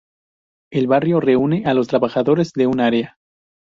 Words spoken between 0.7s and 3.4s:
El barrio reúne a los trabajadores de un área.